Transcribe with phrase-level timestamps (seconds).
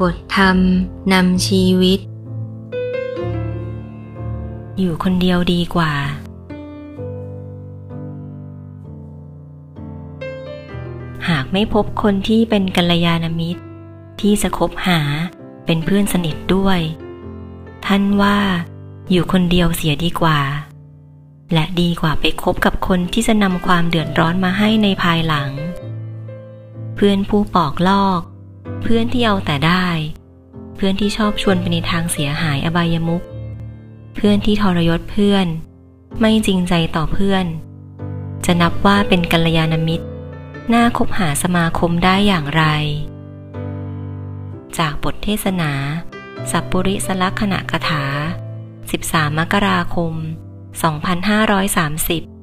[0.00, 0.58] บทธรรม
[1.12, 2.00] นำชีวิต
[4.78, 5.92] อยู่คนเดียวดีกว่า
[11.28, 13.62] หากไม่พบคนที่เป็นกัลยาณมิตร
[14.20, 15.00] ที่จะคบหา
[15.66, 16.80] เป็นเพื่อนสนิทด้วย
[17.86, 18.38] ท่านว่า
[19.10, 20.40] อยู่คนเดียวเสียดีกว่า
[21.52, 25.50] และดีกว่าไปคบกับคนที่จะนำความเดือดร้อนมาให้ในภายหลัง
[26.94, 28.20] เพื่อนผู้ปอกลอก
[28.82, 29.86] เพื่อนที่เอาแต่ได้
[30.76, 33.24] เพื่อนที่ชอบชวนไปในทางเสียหายอบายมุข
[34.14, 35.46] เพื่อนที่ทรยศเพื่อน
[36.20, 37.46] ไม่จริงใจต่อเพื่อน
[38.44, 40.06] จะนับว่าเป็นกัลยาณมิตร
[40.72, 42.64] น่าคบหาสมาคมได้อย่างไร
[44.78, 45.72] จากบทเทศนา
[46.50, 48.04] สัพปุริสลักษณะกถา
[48.70, 50.14] 13 มกราคม
[50.90, 52.39] 2530